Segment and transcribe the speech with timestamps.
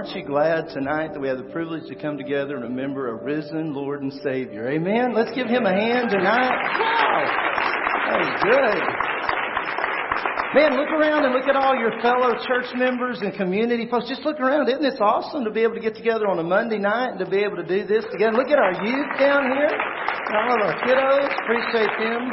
[0.00, 3.22] aren't you glad tonight that we have the privilege to come together and remember a
[3.22, 4.72] risen Lord and Savior?
[4.72, 5.12] Amen.
[5.12, 6.56] Let's give him a hand tonight.
[6.56, 7.28] Wow.
[8.08, 8.80] That was good.
[10.56, 14.08] Man, look around and look at all your fellow church members and community folks.
[14.08, 14.70] Just look around.
[14.70, 17.28] Isn't this awesome to be able to get together on a Monday night and to
[17.28, 18.32] be able to do this together?
[18.32, 19.68] Look at our youth down here.
[19.68, 21.28] All of our kiddos.
[21.44, 22.32] Appreciate them.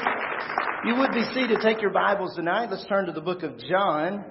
[0.87, 1.59] You would be seated.
[1.59, 2.71] To take your Bibles tonight.
[2.71, 4.23] Let's turn to the book of John.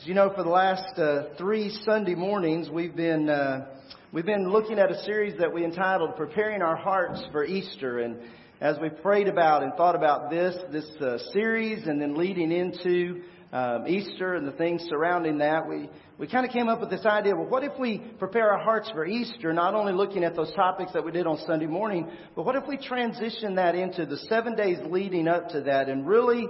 [0.00, 3.66] As you know, for the last uh, three Sunday mornings, we've been uh,
[4.12, 8.16] we've been looking at a series that we entitled "Preparing Our Hearts for Easter." And
[8.60, 13.22] as we prayed about and thought about this this uh, series, and then leading into
[13.52, 15.88] um, Easter and the things surrounding that, we
[16.18, 17.36] we kind of came up with this idea.
[17.36, 20.92] Well, what if we prepare our hearts for Easter, not only looking at those topics
[20.92, 24.56] that we did on Sunday morning, but what if we transition that into the seven
[24.56, 26.48] days leading up to that, and really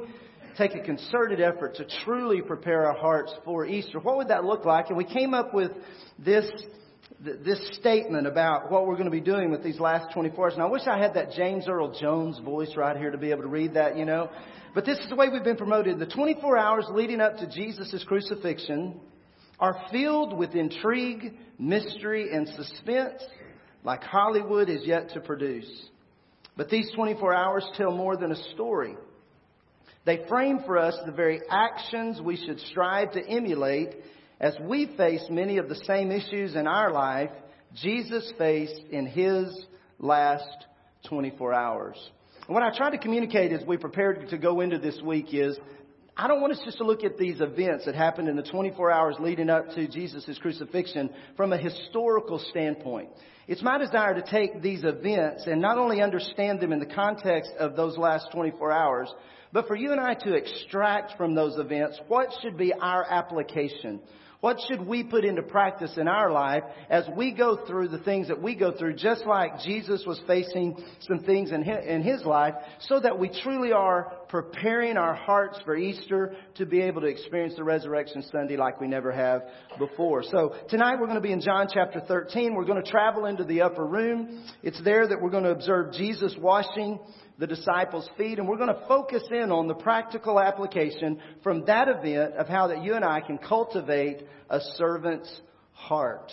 [0.57, 3.99] take a concerted effort to truly prepare our hearts for Easter.
[4.01, 4.89] What would that look like?
[4.89, 5.73] And we came up with
[6.19, 6.51] this
[7.21, 10.55] this statement about what we're going to be doing with these last 24 hours.
[10.55, 13.43] And I wish I had that James Earl Jones voice right here to be able
[13.43, 14.31] to read that, you know.
[14.75, 15.99] But this is the way we've been promoted.
[15.99, 19.01] The 24 hours leading up to Jesus' crucifixion
[19.59, 23.23] are filled with intrigue, mystery, and suspense
[23.85, 25.71] like Hollywood is yet to produce.
[26.57, 28.97] But these 24 hours tell more than a story.
[30.05, 33.95] They frame for us the very actions we should strive to emulate
[34.41, 37.31] as we face many of the same issues in our life
[37.75, 39.67] Jesus faced in his
[39.99, 40.67] last
[41.09, 42.11] 24 hours.
[42.47, 45.59] What I try to communicate as we prepare to go into this week is
[46.17, 48.93] I don't want us just to look at these events that happened in the 24
[48.93, 53.09] hours leading up to Jesus' crucifixion from a historical standpoint.
[53.49, 57.51] It's my desire to take these events and not only understand them in the context
[57.59, 59.13] of those last 24 hours,
[59.55, 64.01] but for you and I to extract from those events what should be our application.
[64.41, 68.29] What should we put into practice in our life as we go through the things
[68.29, 72.25] that we go through, just like Jesus was facing some things in his, in his
[72.25, 77.07] life, so that we truly are preparing our hearts for Easter to be able to
[77.07, 79.43] experience the resurrection Sunday like we never have
[79.79, 80.25] before.
[80.25, 82.53] So tonight we're going to be in John chapter 13.
[82.53, 84.45] We're going to travel into the upper room.
[84.65, 86.99] It's there that we're going to observe Jesus washing
[87.39, 91.87] the disciples' feet, and we're going to focus in on the practical application from that
[91.87, 95.33] event of how that you and I can cultivate a servant's
[95.75, 96.33] heart.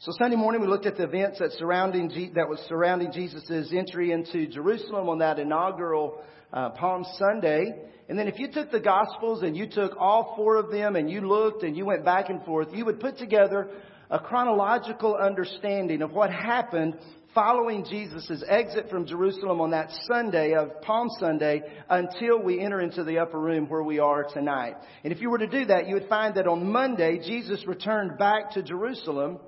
[0.00, 4.12] So Sunday morning we looked at the events that surrounding that was surrounding Jesus' entry
[4.12, 6.20] into Jerusalem on that inaugural
[6.52, 7.74] uh, Palm Sunday.
[8.08, 11.10] And then if you took the Gospels and you took all four of them and
[11.10, 13.68] you looked and you went back and forth, you would put together
[14.10, 16.96] a chronological understanding of what happened
[17.34, 23.04] following Jesus' exit from Jerusalem on that Sunday of Palm Sunday until we enter into
[23.04, 24.76] the upper room where we are tonight.
[25.04, 28.16] And if you were to do that, you would find that on Monday, Jesus returned
[28.18, 29.38] back to Jerusalem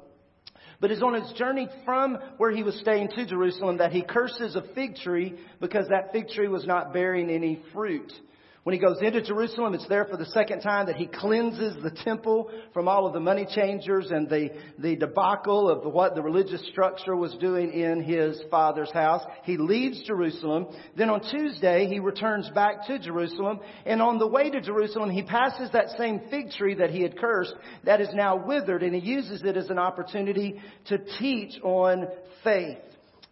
[0.80, 4.56] but it's on his journey from where he was staying to Jerusalem that he curses
[4.56, 8.12] a fig tree because that fig tree was not bearing any fruit.
[8.62, 11.90] When he goes into Jerusalem, it's there for the second time that he cleanses the
[12.04, 16.66] temple from all of the money changers and the, the debacle of what the religious
[16.68, 19.22] structure was doing in his father's house.
[19.44, 20.66] He leaves Jerusalem.
[20.94, 23.60] Then on Tuesday, he returns back to Jerusalem.
[23.86, 27.18] And on the way to Jerusalem, he passes that same fig tree that he had
[27.18, 27.54] cursed
[27.84, 32.08] that is now withered and he uses it as an opportunity to teach on
[32.44, 32.76] faith.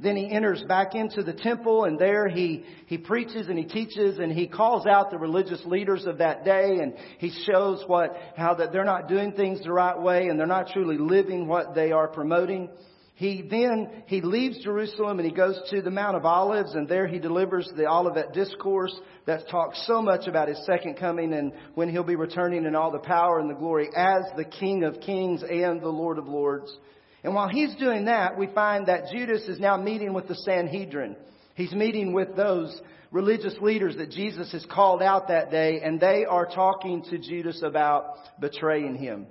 [0.01, 4.19] Then he enters back into the temple and there he, he preaches and he teaches
[4.19, 8.55] and he calls out the religious leaders of that day and he shows what, how
[8.55, 11.91] that they're not doing things the right way and they're not truly living what they
[11.91, 12.69] are promoting.
[13.17, 17.09] He then, he leaves Jerusalem and he goes to the Mount of Olives and there
[17.09, 18.95] he delivers the Olivet Discourse
[19.27, 22.93] that talks so much about his second coming and when he'll be returning in all
[22.93, 26.71] the power and the glory as the King of Kings and the Lord of Lords.
[27.25, 31.17] And while he's doing that, we find that Judas is now meeting with the Sanhedrin.
[31.55, 32.81] He's meeting with those
[33.11, 37.63] religious leaders that Jesus has called out that day, and they are talking to Judas
[37.63, 39.27] about betraying him.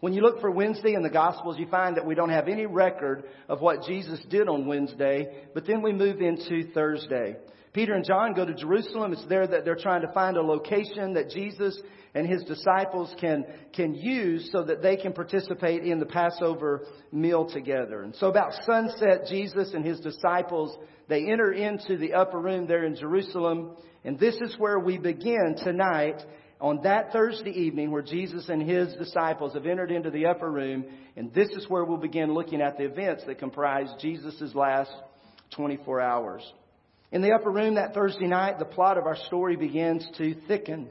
[0.00, 2.66] When you look for Wednesday in the Gospels, you find that we don't have any
[2.66, 7.36] record of what Jesus did on Wednesday, but then we move into Thursday.
[7.72, 9.12] Peter and John go to Jerusalem.
[9.12, 11.80] It's there that they're trying to find a location that Jesus
[12.14, 13.44] and his disciples can,
[13.74, 18.02] can use so that they can participate in the Passover meal together.
[18.02, 20.76] And so about sunset, Jesus and his disciples,
[21.08, 23.76] they enter into the upper room there in Jerusalem.
[24.04, 26.22] And this is where we begin tonight
[26.60, 30.84] on that Thursday evening where Jesus and his disciples have entered into the upper room.
[31.16, 34.90] And this is where we'll begin looking at the events that comprise Jesus' last
[35.54, 36.52] 24 hours.
[37.10, 40.88] In the upper room that Thursday night, the plot of our story begins to thicken.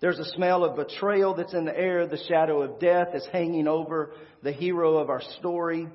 [0.00, 2.06] There's a smell of betrayal that's in the air.
[2.06, 4.12] The shadow of death is hanging over
[4.42, 5.88] the hero of our story.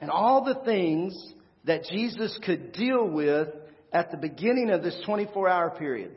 [0.00, 1.16] And all the things
[1.64, 3.48] that Jesus could deal with
[3.92, 6.12] at the beginning of this 24 hour period,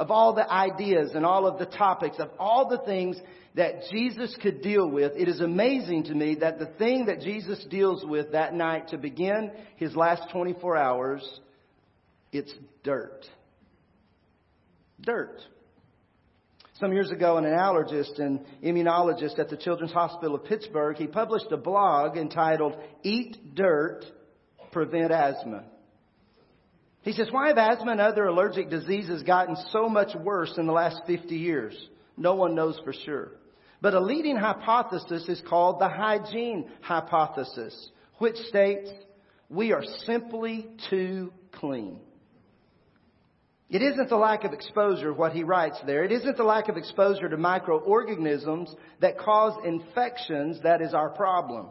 [0.00, 3.20] of all the ideas and all of the topics, of all the things
[3.54, 7.62] that Jesus could deal with, it is amazing to me that the thing that Jesus
[7.68, 11.40] deals with that night to begin his last 24 hours,
[12.32, 12.50] it's
[12.82, 13.26] dirt.
[15.02, 15.38] Dirt.
[16.80, 21.52] Some years ago, an allergist and immunologist at the Children's Hospital of Pittsburgh, he published
[21.52, 24.06] a blog entitled Eat Dirt,
[24.72, 25.64] Prevent Asthma.
[27.02, 30.72] He says, why have asthma and other allergic diseases gotten so much worse in the
[30.72, 31.74] last 50 years?
[32.16, 33.32] No one knows for sure.
[33.80, 38.90] But a leading hypothesis is called the hygiene hypothesis, which states
[39.48, 41.98] we are simply too clean.
[43.70, 46.04] It isn't the lack of exposure, what he writes there.
[46.04, 51.68] It isn't the lack of exposure to microorganisms that cause infections that is our problem.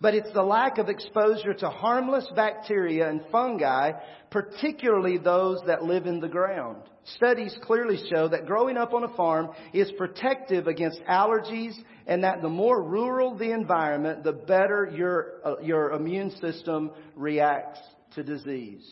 [0.00, 3.92] But it's the lack of exposure to harmless bacteria and fungi,
[4.30, 6.82] particularly those that live in the ground.
[7.16, 11.74] Studies clearly show that growing up on a farm is protective against allergies
[12.06, 17.80] and that the more rural the environment, the better your, uh, your immune system reacts
[18.14, 18.86] to disease.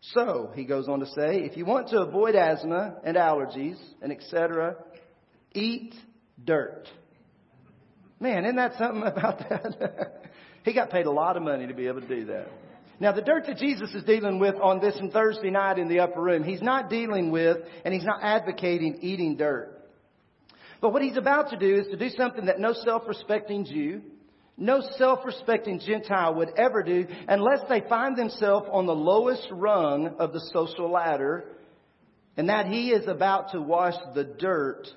[0.00, 4.10] So, he goes on to say, if you want to avoid asthma and allergies and
[4.10, 4.76] etc.,
[5.52, 5.94] eat
[6.42, 6.88] dirt.
[8.20, 10.22] Man, isn't that something about that?
[10.64, 12.48] he got paid a lot of money to be able to do that.
[13.00, 16.00] Now, the dirt that Jesus is dealing with on this and Thursday night in the
[16.00, 19.72] upper room, he's not dealing with and he's not advocating eating dirt.
[20.80, 24.02] But what he's about to do is to do something that no self-respecting Jew,
[24.56, 30.32] no self-respecting Gentile would ever do unless they find themselves on the lowest rung of
[30.32, 31.44] the social ladder
[32.36, 34.88] and that he is about to wash the dirt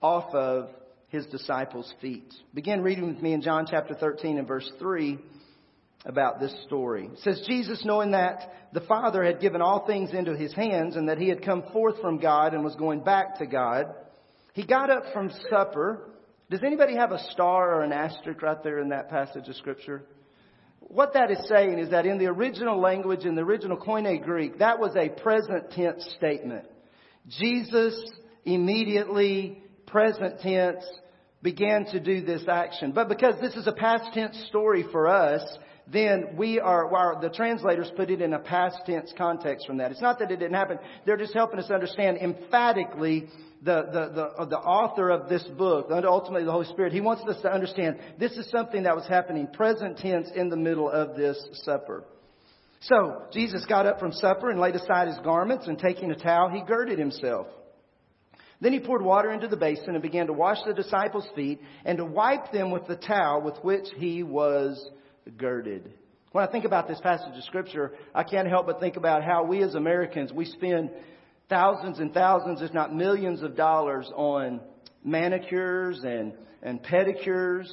[0.00, 0.70] off of
[1.12, 2.34] his disciples' feet.
[2.52, 5.18] Begin reading with me in John chapter 13 and verse 3
[6.04, 7.08] about this story.
[7.12, 11.08] It says, Jesus, knowing that the Father had given all things into his hands and
[11.08, 13.94] that he had come forth from God and was going back to God,
[14.54, 16.08] he got up from supper
[16.52, 20.02] does anybody have a star or an asterisk right there in that passage of Scripture?
[20.80, 24.58] What that is saying is that in the original language, in the original Koine Greek,
[24.58, 26.66] that was a present tense statement.
[27.40, 27.98] Jesus
[28.44, 29.62] immediately,
[29.92, 30.84] present tense,
[31.42, 32.92] began to do this action.
[32.92, 35.42] But because this is a past tense story for us,
[35.92, 39.90] then we are, the translators put it in a past tense context from that.
[39.90, 40.78] It's not that it didn't happen.
[41.04, 43.28] They're just helping us understand emphatically
[43.62, 47.22] the, the, the, uh, the author of this book, ultimately the Holy Spirit, he wants
[47.28, 51.16] us to understand this is something that was happening present tense in the middle of
[51.16, 52.04] this supper.
[52.80, 56.48] So, Jesus got up from supper and laid aside his garments, and taking a towel,
[56.48, 57.46] he girded himself.
[58.62, 61.98] Then he poured water into the basin and began to wash the disciples' feet and
[61.98, 64.88] to wipe them with the towel with which he was
[65.36, 65.92] girded.
[66.30, 69.42] When I think about this passage of scripture, I can't help but think about how
[69.42, 70.90] we as Americans, we spend
[71.48, 74.60] thousands and thousands, if not millions of dollars on
[75.04, 76.32] manicures and,
[76.62, 77.68] and pedicures,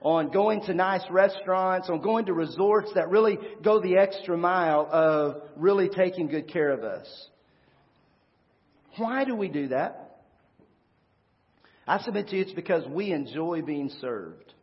[0.00, 4.88] on going to nice restaurants, on going to resorts that really go the extra mile
[4.90, 7.28] of really taking good care of us.
[8.96, 9.99] Why do we do that?
[11.90, 14.54] I submit to you it's because we enjoy being served.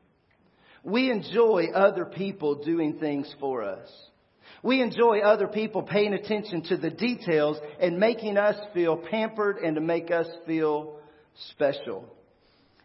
[0.81, 3.89] We enjoy other people doing things for us.
[4.63, 9.75] We enjoy other people paying attention to the details and making us feel pampered and
[9.75, 11.01] to make us feel
[11.51, 12.05] special.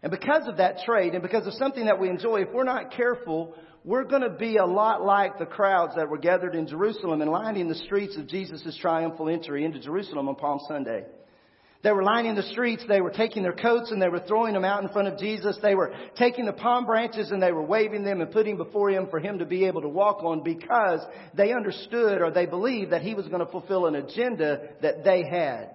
[0.02, 2.90] And because of that trait and because of something that we enjoy, if we're not
[2.90, 7.20] careful, we're going to be a lot like the crowds that were gathered in Jerusalem
[7.20, 11.04] and lining the streets of Jesus' triumphal entry into Jerusalem on Palm Sunday.
[11.82, 12.84] They were lining the streets.
[12.86, 15.58] They were taking their coats and they were throwing them out in front of Jesus.
[15.60, 19.08] They were taking the palm branches and they were waving them and putting before him
[19.10, 21.00] for him to be able to walk on because
[21.34, 25.24] they understood or they believed that he was going to fulfill an agenda that they
[25.24, 25.70] had.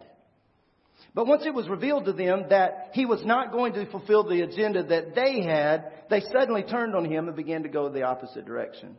[1.13, 4.41] But once it was revealed to them that he was not going to fulfill the
[4.41, 8.45] agenda that they had, they suddenly turned on him and began to go the opposite
[8.45, 8.95] direction.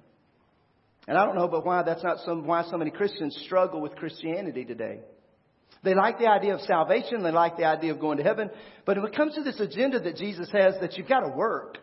[1.06, 3.96] And I don't know but why that's not some, why so many Christians struggle with
[3.96, 5.00] Christianity today.
[5.82, 7.22] They like the idea of salvation.
[7.22, 8.50] They like the idea of going to heaven.
[8.84, 11.78] But when it comes to this agenda that Jesus has, that you've got to work,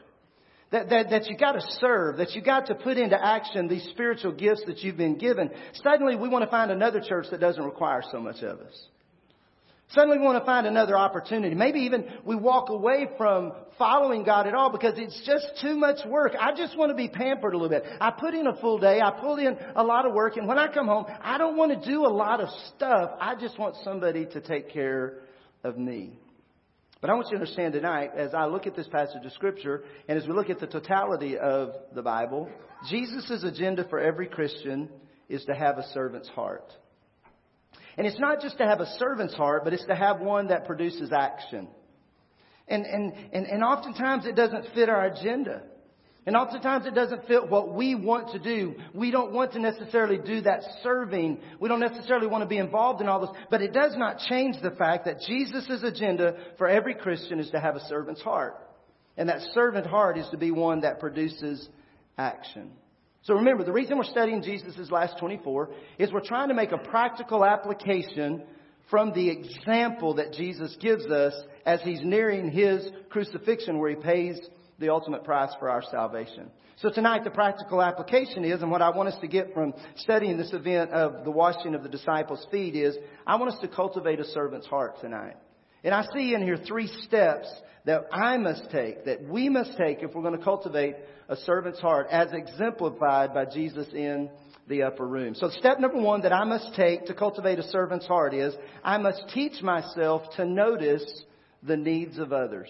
[0.72, 3.88] that, that, that you've got to serve, that you've got to put into action these
[3.92, 5.50] spiritual gifts that you've been given,
[5.84, 8.88] suddenly we want to find another church that doesn't require so much of us.
[9.90, 11.56] Suddenly we want to find another opportunity.
[11.56, 16.00] Maybe even we walk away from following God at all because it's just too much
[16.08, 16.34] work.
[16.40, 17.86] I just want to be pampered a little bit.
[18.02, 19.00] I put in a full day.
[19.00, 20.38] I pull in a lot of work.
[20.38, 23.12] And when I come home, I don't want to do a lot of stuff.
[23.20, 25.20] I just want somebody to take care
[25.64, 26.18] of me.
[27.00, 29.84] But I want you to understand tonight, as I look at this passage of Scripture,
[30.08, 32.50] and as we look at the totality of the Bible,
[32.90, 34.90] Jesus' agenda for every Christian
[35.30, 36.74] is to have a servant's heart.
[37.98, 40.66] And it's not just to have a servant's heart, but it's to have one that
[40.66, 41.68] produces action.
[42.68, 45.64] And, and, and, and oftentimes it doesn't fit our agenda.
[46.26, 48.74] And oftentimes it doesn't fit what we want to do.
[48.96, 51.40] We don't want to necessarily do that serving.
[51.60, 53.30] We don't necessarily want to be involved in all this.
[53.52, 57.60] But it does not change the fact that Jesus' agenda for every Christian is to
[57.60, 58.56] have a servant's heart.
[59.18, 61.70] And that servant heart is to be one that produces
[62.18, 62.72] action.
[63.26, 66.78] So remember, the reason we're studying Jesus' last 24 is we're trying to make a
[66.78, 68.44] practical application
[68.92, 71.34] from the example that Jesus gives us
[71.66, 74.40] as he's nearing his crucifixion where he pays
[74.78, 76.52] the ultimate price for our salvation.
[76.76, 80.38] So tonight the practical application is, and what I want us to get from studying
[80.38, 84.20] this event of the washing of the disciples' feet is, I want us to cultivate
[84.20, 85.38] a servant's heart tonight.
[85.84, 87.48] And I see in here three steps
[87.86, 90.96] that I must take, that we must take if we're going to cultivate
[91.30, 94.30] a servant's heart as exemplified by Jesus in
[94.68, 95.36] the upper room.
[95.36, 98.98] So step number one that I must take to cultivate a servant's heart is, I
[98.98, 101.24] must teach myself to notice
[101.62, 102.70] the needs of others.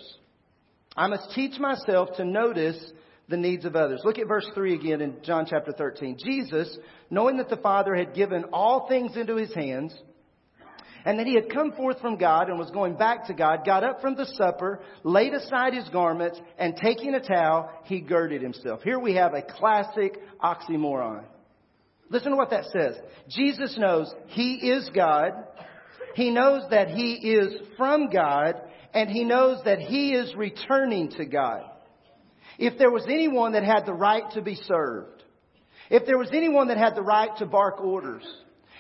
[0.95, 2.77] I must teach myself to notice
[3.27, 4.01] the needs of others.
[4.03, 6.17] Look at verse 3 again in John chapter 13.
[6.23, 6.77] Jesus,
[7.09, 9.93] knowing that the Father had given all things into his hands,
[11.05, 13.83] and that he had come forth from God and was going back to God, got
[13.83, 18.81] up from the supper, laid aside his garments, and taking a towel, he girded himself.
[18.81, 21.23] Here we have a classic oxymoron.
[22.09, 22.97] Listen to what that says.
[23.29, 25.31] Jesus knows he is God.
[26.15, 28.61] He knows that he is from God
[28.93, 31.63] and he knows that he is returning to God.
[32.57, 35.23] If there was anyone that had the right to be served,
[35.89, 38.25] if there was anyone that had the right to bark orders,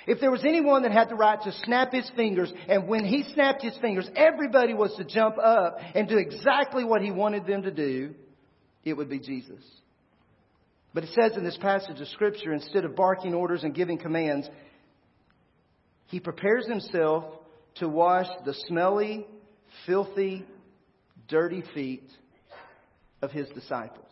[0.07, 3.23] if there was anyone that had the right to snap his fingers, and when he
[3.33, 7.63] snapped his fingers, everybody was to jump up and do exactly what he wanted them
[7.63, 8.13] to do,
[8.83, 9.63] it would be Jesus.
[10.93, 14.47] But it says in this passage of Scripture, instead of barking orders and giving commands,
[16.07, 17.25] he prepares himself
[17.75, 19.25] to wash the smelly
[19.85, 20.45] filthy,
[21.27, 22.07] dirty feet
[23.21, 24.05] of his disciples.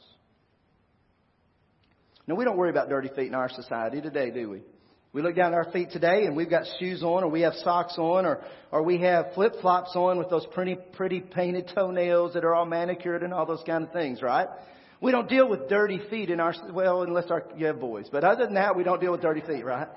[2.27, 4.61] Now, we don't worry about dirty feet in our society today, do we?
[5.13, 7.53] We look down at our feet today and we've got shoes on or we have
[7.63, 8.41] socks on or,
[8.71, 12.65] or we have flip flops on with those pretty, pretty painted toenails that are all
[12.65, 14.47] manicured and all those kind of things, right?
[15.01, 18.07] We don't deal with dirty feet in our, well, unless our, you have boys.
[18.11, 19.87] But other than that, we don't deal with dirty feet, right?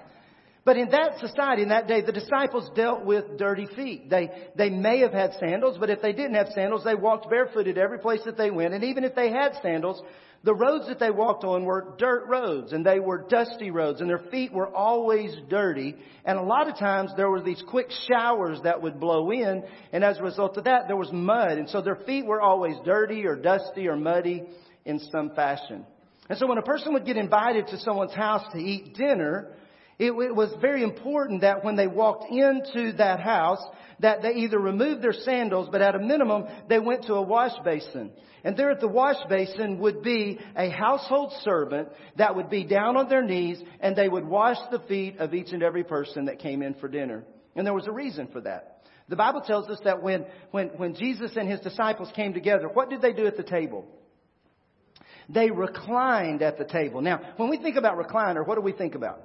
[0.67, 4.11] But in that society, in that day, the disciples dealt with dirty feet.
[4.11, 7.79] They, they may have had sandals, but if they didn't have sandals, they walked barefooted
[7.79, 8.75] every place that they went.
[8.75, 10.03] And even if they had sandals,
[10.43, 14.11] the roads that they walked on were dirt roads and they were dusty roads and
[14.11, 15.95] their feet were always dirty.
[16.25, 20.03] And a lot of times there were these quick showers that would blow in and
[20.03, 21.59] as a result of that there was mud.
[21.59, 24.43] And so their feet were always dirty or dusty or muddy
[24.85, 25.87] in some fashion.
[26.29, 29.53] And so when a person would get invited to someone's house to eat dinner,
[29.99, 33.63] it, it, was very important that when they walked into that house,
[34.01, 37.53] that they either removed their sandals, but at a minimum, they went to a wash
[37.65, 38.11] basin.
[38.45, 42.97] And there at the wash basin would be a household servant that would be down
[42.97, 46.41] on their knees and they would wash the feet of each and every person that
[46.41, 47.25] came in for dinner.
[47.55, 48.83] And there was a reason for that.
[49.09, 52.91] The Bible tells us that when, when, when Jesus and his disciples came together, what
[52.91, 53.87] did they do at the table?
[55.29, 57.01] They reclined at the table.
[57.01, 59.21] Now, when we think about recliner, what do we think about?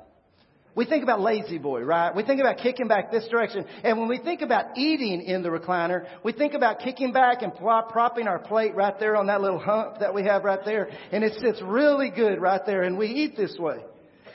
[0.74, 2.16] We think about La-Z-Boy, right?
[2.16, 3.66] We think about kicking back this direction.
[3.84, 7.54] And when we think about eating in the recliner, we think about kicking back and
[7.54, 10.90] plop, propping our plate right there on that little hump that we have right there.
[11.12, 13.80] And it sits really good right there and we eat this way.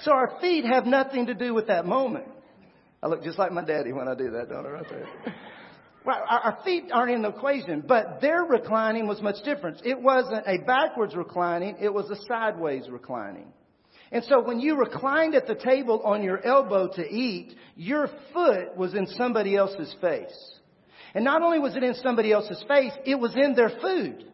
[0.02, 2.26] So our feet have nothing to do with that moment.
[3.02, 5.09] I look just like my daddy when I do that, don't I, right there?
[6.07, 9.85] Well, our feet aren't in the equation, but their reclining was much different.
[9.85, 13.52] It wasn't a backwards reclining, it was a sideways reclining.
[14.12, 18.76] And so when you reclined at the table on your elbow to eat, your foot
[18.76, 20.54] was in somebody else's face.
[21.14, 24.25] And not only was it in somebody else's face, it was in their food.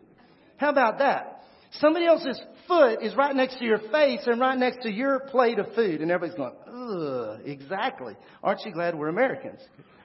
[0.56, 1.44] How about that?
[1.80, 5.58] Somebody else's foot is right next to your face and right next to your plate
[5.58, 6.02] of food.
[6.02, 8.16] And everybody's going, ugh, exactly.
[8.42, 9.60] Aren't you glad we're Americans?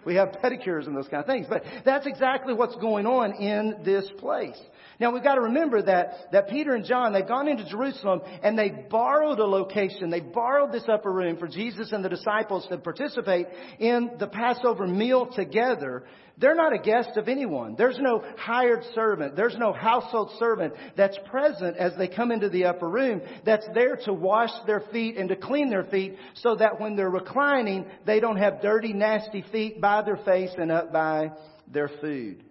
[0.06, 1.48] We have pedicures and those kind of things.
[1.50, 4.58] But that's exactly what's going on in this place.
[5.00, 8.58] Now we've got to remember that, that Peter and John, they've gone into Jerusalem and
[8.58, 10.10] they borrowed a location.
[10.10, 13.48] They borrowed this upper room for Jesus and the disciples to participate
[13.80, 16.04] in the Passover meal together.
[16.40, 17.76] They're not a guest of anyone.
[17.78, 19.36] There's no hired servant.
[19.36, 23.98] There's no household servant that's present as they come into the upper room that's there
[24.06, 28.20] to wash their feet and to clean their feet so that when they're reclining, they
[28.20, 31.32] don't have dirty, nasty feet by their face and up by
[31.72, 32.44] their food.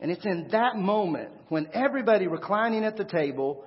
[0.00, 3.64] And it's in that moment when everybody reclining at the table,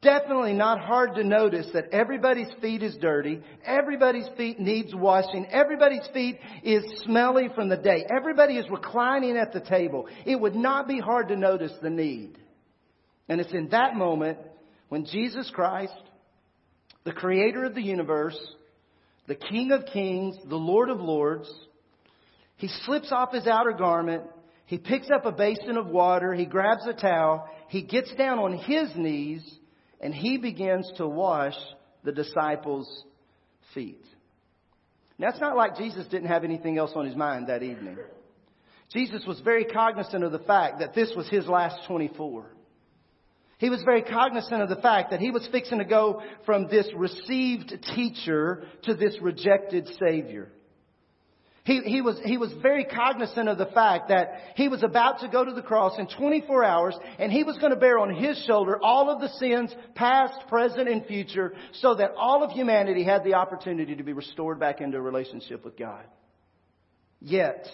[0.00, 6.06] definitely not hard to notice that everybody's feet is dirty, everybody's feet needs washing, everybody's
[6.12, 8.04] feet is smelly from the day.
[8.14, 10.08] Everybody is reclining at the table.
[10.26, 12.38] It would not be hard to notice the need.
[13.28, 14.38] And it's in that moment
[14.88, 15.94] when Jesus Christ,
[17.04, 18.38] the creator of the universe,
[19.28, 21.48] the King of kings, the Lord of lords,
[22.56, 24.24] he slips off his outer garment
[24.72, 28.56] he picks up a basin of water, he grabs a towel, he gets down on
[28.56, 29.42] his knees,
[30.00, 31.52] and he begins to wash
[32.04, 33.04] the disciples'
[33.74, 34.02] feet.
[35.18, 37.98] Now, it's not like Jesus didn't have anything else on his mind that evening.
[38.90, 42.46] Jesus was very cognizant of the fact that this was his last 24.
[43.58, 46.88] He was very cognizant of the fact that he was fixing to go from this
[46.96, 50.50] received teacher to this rejected Savior.
[51.64, 55.28] He, he, was, he was very cognizant of the fact that he was about to
[55.28, 58.36] go to the cross in 24 hours and he was going to bear on his
[58.46, 63.22] shoulder all of the sins, past, present, and future, so that all of humanity had
[63.22, 66.04] the opportunity to be restored back into a relationship with God.
[67.20, 67.68] Yet,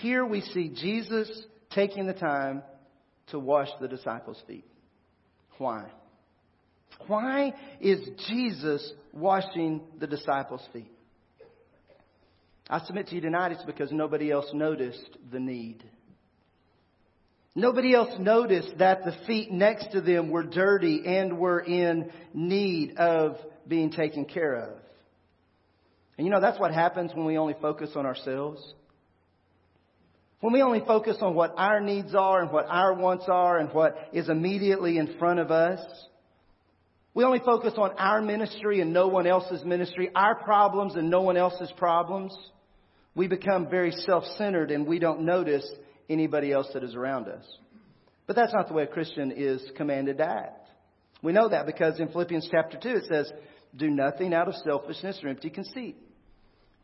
[0.00, 1.30] here we see Jesus
[1.70, 2.64] taking the time
[3.28, 4.66] to wash the disciples' feet.
[5.58, 5.84] Why?
[7.06, 10.90] Why is Jesus washing the disciples' feet?
[12.72, 15.84] I submit to you tonight it's because nobody else noticed the need.
[17.54, 22.96] Nobody else noticed that the feet next to them were dirty and were in need
[22.96, 23.36] of
[23.68, 24.70] being taken care of.
[26.16, 28.62] And you know, that's what happens when we only focus on ourselves.
[30.40, 33.68] When we only focus on what our needs are and what our wants are and
[33.74, 35.80] what is immediately in front of us.
[37.12, 41.20] We only focus on our ministry and no one else's ministry, our problems and no
[41.20, 42.34] one else's problems
[43.14, 45.68] we become very self centered and we don't notice
[46.08, 47.44] anybody else that is around us.
[48.26, 50.68] But that's not the way a Christian is commanded to act.
[51.22, 53.30] We know that because in Philippians chapter 2 it says,
[53.76, 55.96] Do nothing out of selfishness or empty conceit,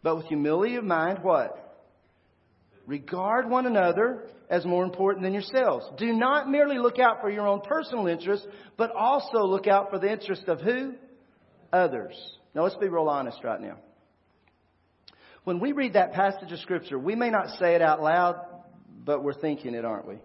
[0.02, 1.64] but with humility of mind, what?
[2.86, 5.84] Regard one another as more important than yourselves.
[5.98, 9.98] Do not merely look out for your own personal interest, but also look out for
[9.98, 10.94] the interest of who?
[11.72, 12.14] Others.
[12.54, 13.76] Now let's be real honest right now.
[15.48, 18.36] When we read that passage of Scripture, we may not say it out loud,
[19.02, 20.16] but we're thinking it, aren't we?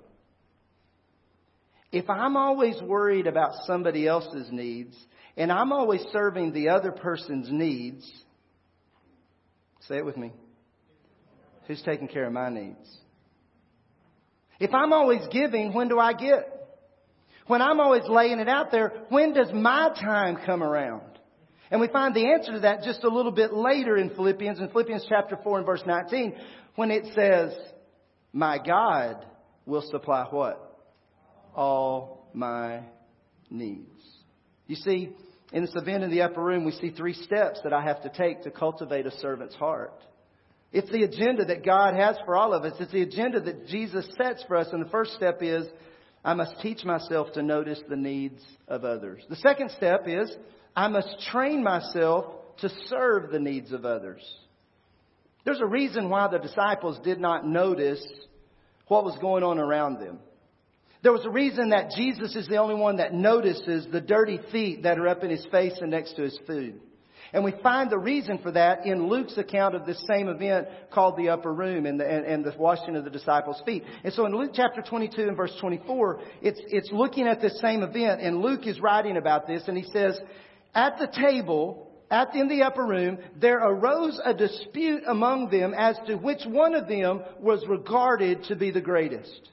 [1.93, 4.93] If I'm always worried about somebody else's needs,
[5.37, 8.05] and I'm always serving the other person's needs,
[9.87, 10.33] say it with me.
[11.67, 12.85] Who's taking care of my needs?
[14.59, 16.51] If I'm always giving, when do I get?
[17.47, 21.12] When I'm always laying it out there, when does my time come around?
[21.73, 24.69] And we find the answer to that just a little bit later in Philippians, in
[24.69, 26.35] Philippians chapter 4 and verse 19,
[26.75, 27.51] when it says,
[28.31, 29.25] My God
[29.65, 30.79] will supply what?
[31.55, 32.81] All my
[33.49, 33.89] needs.
[34.67, 35.13] You see,
[35.51, 38.09] in this event in the upper room, we see three steps that I have to
[38.09, 39.99] take to cultivate a servant's heart.
[40.71, 42.73] It's the agenda that God has for all of us.
[42.79, 44.67] It's the agenda that Jesus sets for us.
[44.71, 45.65] And the first step is,
[46.23, 49.23] I must teach myself to notice the needs of others.
[49.27, 50.31] The second step is,
[50.75, 52.25] I must train myself
[52.59, 54.21] to serve the needs of others.
[55.45, 58.05] There's a reason why the disciples did not notice
[58.87, 60.19] what was going on around them.
[61.01, 64.83] There was a reason that Jesus is the only one that notices the dirty feet
[64.83, 66.79] that are up in his face and next to his food.
[67.33, 71.17] And we find the reason for that in Luke's account of this same event called
[71.17, 73.83] the upper room and the, and, and the washing of the disciples' feet.
[74.03, 77.81] And so in Luke chapter 22 and verse 24, it's, it's looking at this same
[77.81, 80.19] event and Luke is writing about this and he says,
[80.73, 85.97] at the table, at, in the upper room, there arose a dispute among them as
[86.07, 89.49] to which one of them was regarded to be the greatest.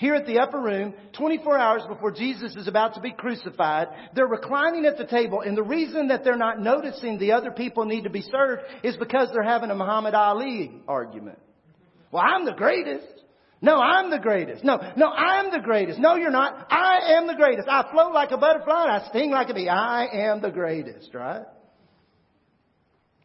[0.00, 4.26] Here at the upper room, 24 hours before Jesus is about to be crucified, they're
[4.26, 8.04] reclining at the table, and the reason that they're not noticing the other people need
[8.04, 11.38] to be served is because they're having a Muhammad Ali argument.
[12.10, 13.19] Well, I'm the greatest.
[13.62, 14.64] No, I'm the greatest.
[14.64, 15.98] No, no, I'm the greatest.
[15.98, 16.66] No, you're not.
[16.70, 17.68] I am the greatest.
[17.68, 19.68] I float like a butterfly and I sting like a bee.
[19.68, 21.44] I am the greatest, right?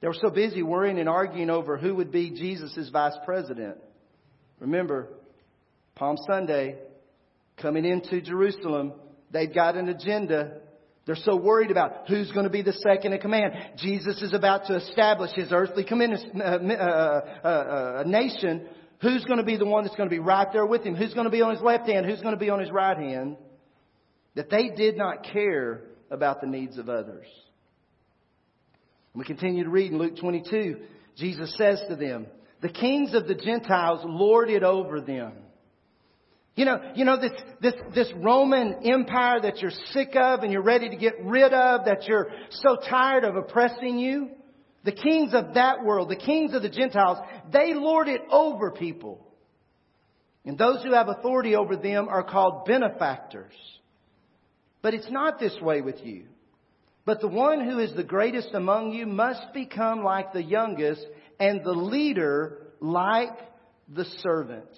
[0.02, 3.78] They were so busy worrying and arguing over who would be Jesus' vice president.
[4.60, 5.08] Remember,
[5.96, 6.80] Palm Sunday,
[7.58, 8.94] coming into Jerusalem,
[9.32, 10.60] they've got an agenda.
[11.06, 13.54] They're so worried about who's going to be the second in command.
[13.78, 18.68] Jesus is about to establish his earthly uh, uh, uh, uh, nation
[19.02, 20.96] Who's going to be the one that's going to be right there with him?
[20.96, 22.06] Who's going to be on his left hand?
[22.06, 23.38] Who's going to be on his right hand?
[24.36, 27.28] That they did not care about the needs of others.
[29.14, 30.78] We continue to read in Luke 22.
[31.18, 32.28] Jesus says to them,
[32.62, 35.34] The kings of the Gentiles lord it over them.
[36.56, 37.32] You know, you know this,
[37.62, 41.86] this, this Roman empire that you're sick of and you're ready to get rid of,
[41.86, 44.30] that you're so tired of oppressing you?
[44.86, 47.18] The kings of that world, the kings of the Gentiles,
[47.52, 49.26] they lord it over people.
[50.46, 53.54] And those who have authority over them are called benefactors.
[54.84, 56.26] But it's not this way with you.
[57.04, 61.04] But the one who is the greatest among you must become like the youngest,
[61.40, 63.38] and the leader like
[63.92, 64.70] the servant.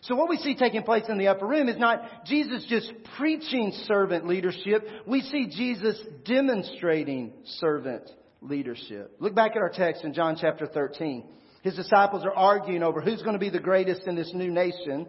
[0.00, 3.72] So what we see taking place in the upper room is not Jesus just preaching
[3.86, 4.86] servant leadership.
[5.06, 8.10] We see Jesus demonstrating servant
[8.44, 9.16] leadership.
[9.18, 11.24] Look back at our text in John chapter 13.
[11.62, 15.06] His disciples are arguing over who's going to be the greatest in this new nation.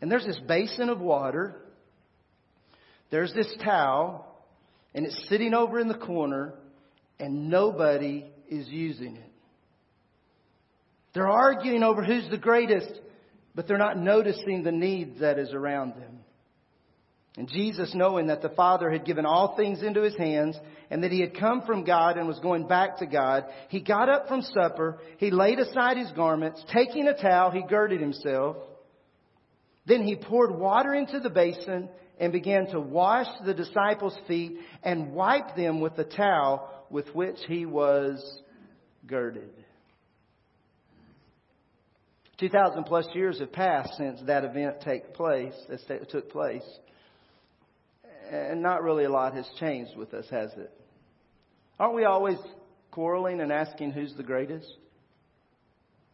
[0.00, 1.56] And there's this basin of water.
[3.10, 4.24] There's this towel.
[4.94, 6.54] And it's sitting over in the corner.
[7.20, 9.32] And nobody is using it.
[11.14, 12.92] They're arguing over who's the greatest,
[13.54, 16.17] but they're not noticing the need that is around them.
[17.38, 20.58] And Jesus, knowing that the Father had given all things into his hands
[20.90, 24.08] and that he had come from God and was going back to God, he got
[24.08, 28.56] up from supper, he laid aside his garments, taking a towel, he girded himself.
[29.86, 35.12] Then he poured water into the basin and began to wash the disciples' feet and
[35.12, 38.42] wipe them with the towel with which he was
[39.06, 39.52] girded.
[42.40, 45.54] 2,000 plus years have passed since that event take place,
[46.10, 46.64] took place
[48.30, 50.72] and not really a lot has changed with us, has it?
[51.78, 52.38] Aren't we always
[52.90, 54.66] quarreling and asking who's the greatest?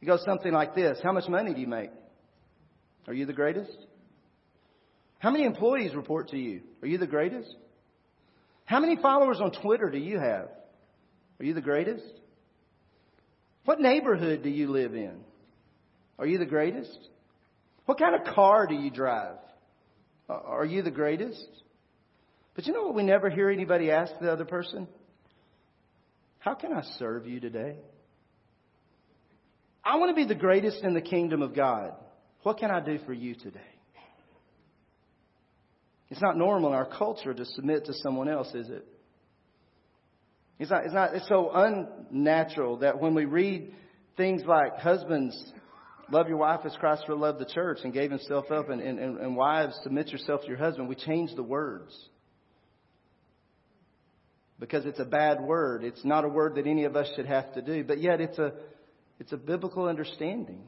[0.01, 1.91] It goes something like this How much money do you make?
[3.07, 3.77] Are you the greatest?
[5.19, 6.61] How many employees report to you?
[6.83, 7.55] Are you the greatest?
[8.67, 10.49] How many followers on Twitter do you have?
[11.41, 12.05] Are you the greatest?
[13.65, 15.21] What neighborhood do you live in?
[16.19, 16.99] Are you the greatest?
[17.87, 19.37] What kind of car do you drive?
[20.29, 21.47] Are you the greatest?
[22.55, 24.87] But you know what we never hear anybody ask the other person?
[26.39, 27.77] How can I serve you today?
[29.85, 31.93] I want to be the greatest in the kingdom of God.
[32.43, 33.61] What can I do for you today?
[36.11, 38.87] It's not normal in our culture to submit to someone else, is it?
[40.59, 43.75] It's not, it's not, it's so unnatural that when we read
[44.17, 45.37] things like husbands,
[46.13, 49.37] love your wife as Christ loved the church and gave himself up, and, and, and
[49.37, 51.93] wives, submit yourself to your husband, we change the words
[54.59, 55.85] because it's a bad word.
[55.85, 58.39] It's not a word that any of us should have to do, but yet it's
[58.39, 58.53] a,
[59.19, 60.63] it's a biblical understanding.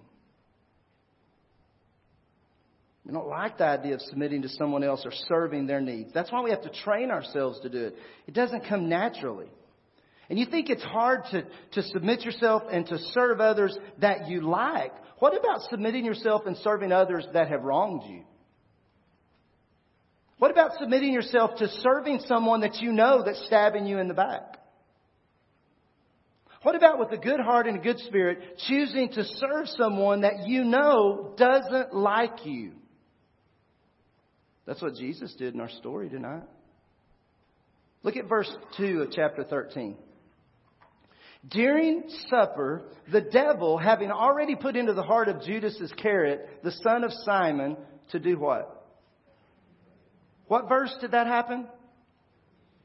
[3.05, 6.11] We don't like the idea of submitting to someone else or serving their needs.
[6.13, 7.97] That's why we have to train ourselves to do it.
[8.27, 9.47] It doesn't come naturally.
[10.29, 14.41] And you think it's hard to, to submit yourself and to serve others that you
[14.41, 14.93] like.
[15.21, 18.25] What about submitting yourself and serving others that have wronged you?
[20.39, 24.15] What about submitting yourself to serving someone that you know that's stabbing you in the
[24.15, 24.59] back?
[26.63, 30.47] What about with a good heart and a good spirit choosing to serve someone that
[30.47, 32.73] you know doesn't like you?
[34.67, 36.43] That's what Jesus did in our story tonight.
[38.03, 39.97] Look at verse 2 of chapter 13.
[41.49, 47.05] During supper, the devil, having already put into the heart of Judas Iscariot, the son
[47.05, 47.77] of Simon,
[48.11, 48.76] to do what?
[50.49, 51.67] What verse did that happen?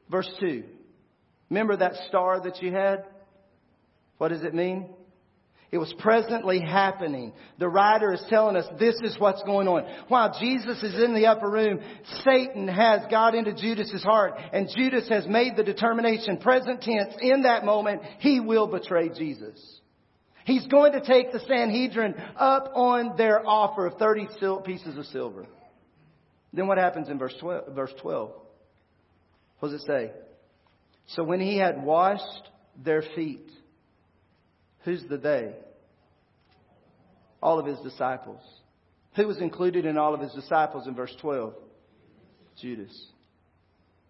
[0.10, 0.63] Verse 2.
[1.50, 3.06] Remember that star that you had?
[4.17, 4.89] What does it mean?
[5.71, 7.32] It was presently happening.
[7.58, 9.86] The writer is telling us this is what's going on.
[10.10, 11.80] While Jesus is in the upper room,
[12.26, 17.43] Satan has got into Judas's heart and Judas has made the determination, present tense, in
[17.43, 19.80] that moment, he will betray Jesus.
[20.43, 24.28] He's going to take the Sanhedrin up on their offer of 30
[24.65, 25.45] pieces of silver.
[26.54, 27.74] Then what happens in verse 12?
[27.74, 28.32] Verse 12?
[29.60, 30.12] What does it say?
[31.08, 32.50] So when he had washed
[32.84, 33.50] their feet,
[34.84, 35.54] who's the they?
[37.42, 38.42] All of his disciples.
[39.16, 41.54] Who was included in all of his disciples in verse 12?
[42.62, 43.08] Judas.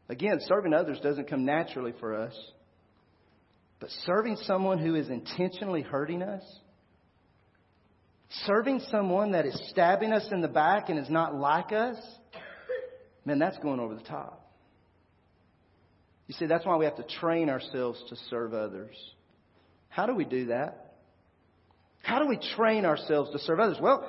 [0.10, 2.34] Again, serving others doesn't come naturally for us.
[3.80, 6.44] But serving someone who is intentionally hurting us,
[8.46, 11.98] serving someone that is stabbing us in the back and is not like us,
[13.26, 14.50] man, that's going over the top.
[16.28, 18.96] You see, that's why we have to train ourselves to serve others.
[19.90, 20.94] How do we do that?
[22.04, 23.78] How do we train ourselves to serve others?
[23.82, 24.08] Well,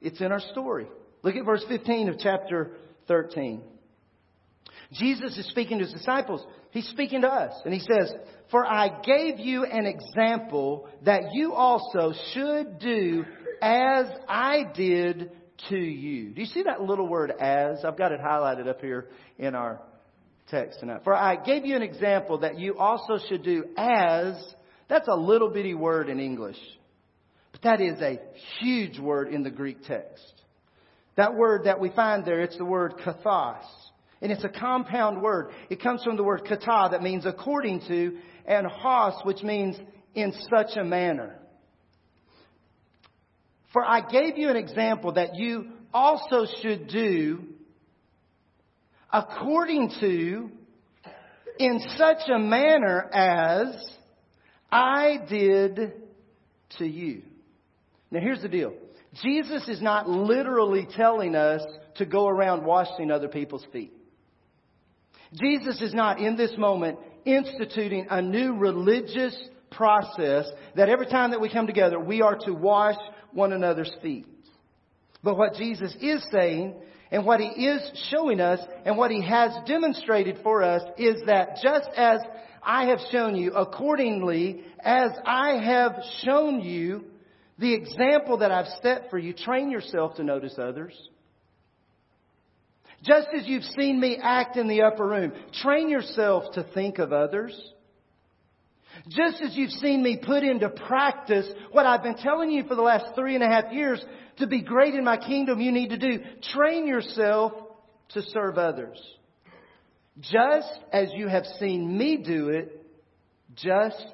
[0.00, 0.86] it's in our story.
[1.22, 2.72] Look at verse 15 of chapter
[3.08, 3.62] 13.
[4.92, 6.44] Jesus is speaking to his disciples.
[6.70, 7.54] He's speaking to us.
[7.64, 8.12] And he says,
[8.50, 13.24] For I gave you an example that you also should do
[13.62, 15.30] as I did
[15.68, 16.30] to you.
[16.30, 17.84] Do you see that little word as?
[17.84, 19.80] I've got it highlighted up here in our
[20.48, 21.02] text tonight.
[21.04, 24.34] For I gave you an example that you also should do as,
[24.88, 26.58] that's a little bitty word in English.
[27.52, 28.18] But that is a
[28.60, 30.32] huge word in the Greek text.
[31.16, 33.64] That word that we find there, it's the word kathos.
[34.20, 35.50] And it's a compound word.
[35.68, 39.76] It comes from the word kata that means according to, and hos, which means
[40.14, 41.38] in such a manner.
[43.72, 47.44] For I gave you an example that you also should do
[49.12, 50.50] according to,
[51.58, 53.74] in such a manner as
[54.70, 55.92] I did
[56.78, 57.22] to you.
[58.10, 58.72] Now here's the deal.
[59.22, 61.62] Jesus is not literally telling us
[61.96, 63.92] to go around washing other people's feet.
[65.40, 69.36] Jesus is not in this moment instituting a new religious
[69.70, 72.96] process that every time that we come together, we are to wash
[73.34, 74.26] one another's feet.
[75.22, 76.74] But what Jesus is saying
[77.10, 81.58] and what he is showing us and what he has demonstrated for us is that
[81.62, 82.20] just as
[82.62, 87.04] I have shown you, accordingly as I have shown you,
[87.58, 90.94] the example that I've set for you, train yourself to notice others.
[93.04, 97.12] Just as you've seen me act in the upper room, train yourself to think of
[97.12, 97.52] others.
[99.08, 102.82] Just as you've seen me put into practice what I've been telling you for the
[102.82, 104.04] last three and a half years
[104.38, 106.20] to be great in my kingdom, you need to do.
[106.52, 107.52] Train yourself
[108.10, 108.98] to serve others.
[110.20, 112.84] Just as you have seen me do it,
[113.56, 114.04] just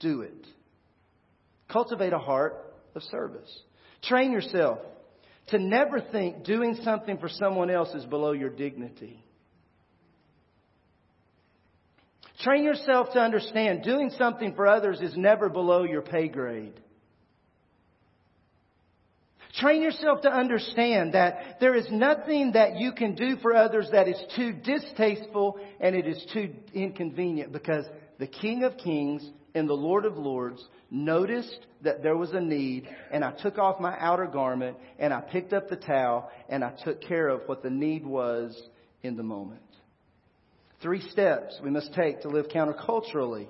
[0.00, 0.46] do it.
[1.68, 3.50] Cultivate a heart of service.
[4.02, 4.78] Train yourself
[5.48, 9.23] to never think doing something for someone else is below your dignity.
[12.44, 16.78] Train yourself to understand doing something for others is never below your pay grade.
[19.54, 24.08] Train yourself to understand that there is nothing that you can do for others that
[24.08, 27.86] is too distasteful and it is too inconvenient because
[28.18, 32.88] the King of Kings and the Lord of Lords noticed that there was a need,
[33.10, 36.72] and I took off my outer garment, and I picked up the towel, and I
[36.84, 38.60] took care of what the need was
[39.02, 39.62] in the moment.
[40.84, 43.46] Three steps we must take to live counterculturally,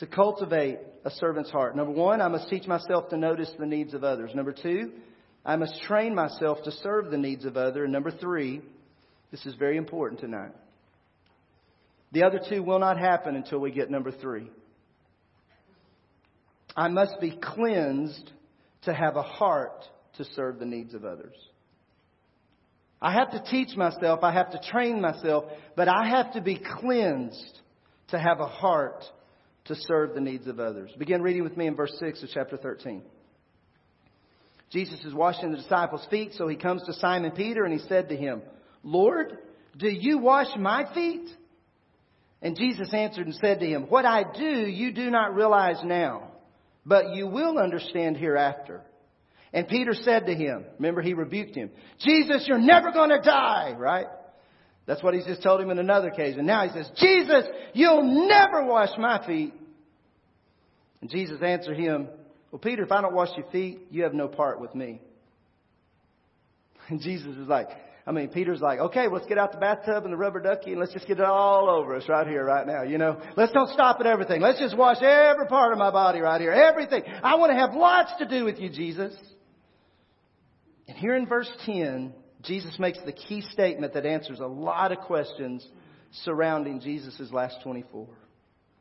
[0.00, 1.76] to cultivate a servant's heart.
[1.76, 4.32] Number one, I must teach myself to notice the needs of others.
[4.34, 4.90] Number two,
[5.46, 7.84] I must train myself to serve the needs of others.
[7.84, 8.62] And number three,
[9.30, 10.50] this is very important tonight.
[12.10, 14.50] The other two will not happen until we get number three.
[16.74, 18.28] I must be cleansed
[18.86, 19.84] to have a heart
[20.16, 21.36] to serve the needs of others.
[23.02, 26.60] I have to teach myself, I have to train myself, but I have to be
[26.80, 27.60] cleansed
[28.08, 29.04] to have a heart
[29.66, 30.90] to serve the needs of others.
[30.98, 33.02] Begin reading with me in verse 6 of chapter 13.
[34.70, 38.08] Jesus is washing the disciples' feet, so he comes to Simon Peter and he said
[38.10, 38.42] to him,
[38.82, 39.38] Lord,
[39.76, 41.28] do you wash my feet?
[42.42, 46.30] And Jesus answered and said to him, What I do you do not realize now
[46.84, 48.82] but you will understand hereafter.
[49.52, 53.74] And Peter said to him, remember he rebuked him, Jesus, you're never going to die,
[53.76, 54.06] right?
[54.86, 56.46] That's what he just told him in another occasion.
[56.46, 59.52] Now he says, Jesus, you'll never wash my feet.
[61.00, 62.08] And Jesus answered him,
[62.50, 65.00] Well, Peter, if I don't wash your feet, you have no part with me.
[66.88, 67.68] And Jesus is like,
[68.06, 70.80] I mean, Peter's like, okay, let's get out the bathtub and the rubber ducky and
[70.80, 72.82] let's just get it all over us right here, right now.
[72.82, 74.40] You know, let's don't stop at everything.
[74.40, 76.50] Let's just wash every part of my body right here.
[76.50, 77.02] Everything.
[77.22, 79.14] I want to have lots to do with you, Jesus.
[80.90, 84.98] And here in verse 10, Jesus makes the key statement that answers a lot of
[84.98, 85.64] questions
[86.24, 88.08] surrounding Jesus' last 24.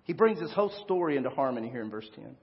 [0.05, 2.35] He brings his whole story into harmony here in verse 10.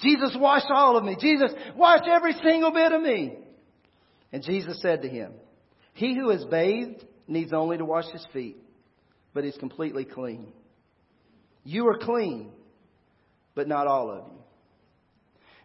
[0.00, 1.18] Jesus, wash all of me.
[1.20, 3.40] Jesus, wash every single bit of me.
[4.32, 5.32] And Jesus said to him,
[5.92, 8.56] He who is bathed needs only to wash his feet,
[9.34, 10.46] but is completely clean.
[11.62, 12.52] You are clean,
[13.54, 14.38] but not all of you.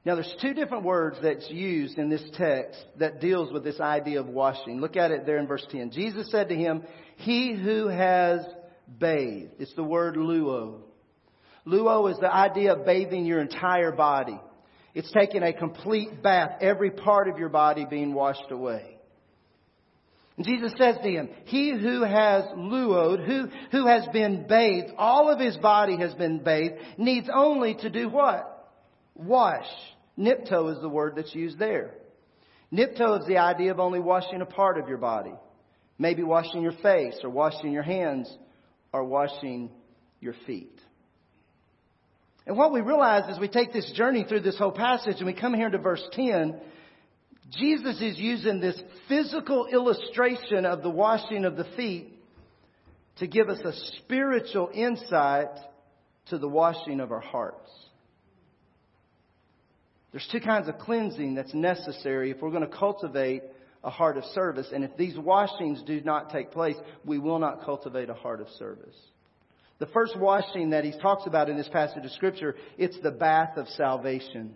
[0.03, 4.19] Now there's two different words that's used in this text that deals with this idea
[4.19, 4.81] of washing.
[4.81, 5.91] Look at it there in verse 10.
[5.91, 6.83] Jesus said to him,
[7.17, 8.41] He who has
[8.99, 9.51] bathed.
[9.59, 10.81] It's the word luo.
[11.67, 14.39] Luo is the idea of bathing your entire body.
[14.95, 18.97] It's taking a complete bath, every part of your body being washed away.
[20.37, 25.29] And Jesus says to him, He who has luod, who, who has been bathed, all
[25.29, 28.50] of his body has been bathed, needs only to do what?
[29.21, 29.67] Wash.
[30.17, 31.91] Nipto is the word that's used there.
[32.71, 35.33] Nipto is the idea of only washing a part of your body.
[35.97, 38.31] Maybe washing your face or washing your hands
[38.93, 39.69] or washing
[40.19, 40.79] your feet.
[42.47, 45.33] And what we realize as we take this journey through this whole passage and we
[45.33, 46.59] come here to verse 10,
[47.51, 52.07] Jesus is using this physical illustration of the washing of the feet
[53.17, 55.49] to give us a spiritual insight
[56.29, 57.69] to the washing of our hearts.
[60.11, 63.43] There's two kinds of cleansing that's necessary if we're going to cultivate
[63.83, 64.67] a heart of service.
[64.73, 68.49] And if these washings do not take place, we will not cultivate a heart of
[68.59, 68.95] service.
[69.79, 73.57] The first washing that he talks about in this passage of Scripture, it's the bath
[73.57, 74.53] of salvation.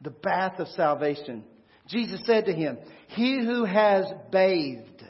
[0.00, 1.44] The bath of salvation.
[1.86, 5.04] Jesus said to him, He who has bathed,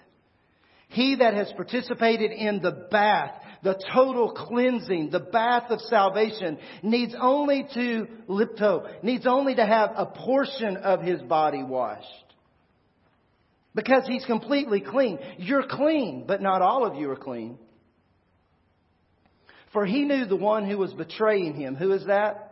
[0.88, 7.14] he that has participated in the bath, the total cleansing, the bath of salvation, needs
[7.20, 12.07] only to nipto, needs only to have a portion of his body washed.
[13.75, 15.18] Because he's completely clean.
[15.38, 17.59] You're clean, but not all of you are clean.
[19.73, 21.77] For he knew the one who was betraying him.
[21.77, 22.49] Who is that?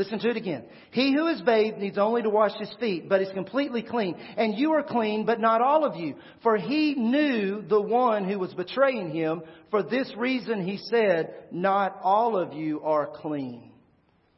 [0.00, 0.64] Listen to it again.
[0.92, 4.14] He who is bathed needs only to wash his feet, but is completely clean.
[4.38, 6.14] And you are clean, but not all of you.
[6.42, 9.42] For he knew the one who was betraying him.
[9.70, 13.72] For this reason he said, not all of you are clean.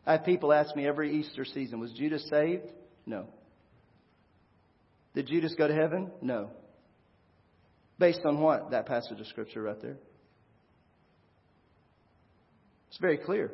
[0.04, 2.64] I have people ask me every Easter season, was Judas saved?
[3.06, 3.26] No.
[5.14, 6.10] Did Judas go to heaven?
[6.20, 6.50] No.
[8.00, 8.72] Based on what?
[8.72, 9.98] That passage of scripture right there.
[12.88, 13.52] It's very clear.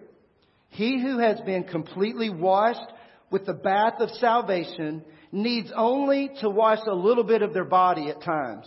[0.69, 2.93] He who has been completely washed
[3.31, 5.03] with the bath of salvation
[5.33, 8.67] needs only to wash a little bit of their body at times.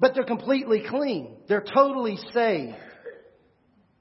[0.00, 1.36] But they're completely clean.
[1.48, 2.74] They're totally saved.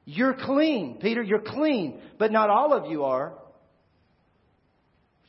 [0.06, 3.34] You're clean, Peter, you're clean, but not all of you are.